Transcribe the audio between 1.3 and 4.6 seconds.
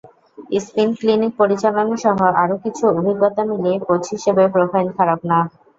পরিচালনাসহ আরও কিছু অভিজ্ঞতা মিলিয়ে কোচ হিসেবে